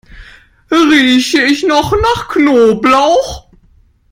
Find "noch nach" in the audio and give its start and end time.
1.61-2.27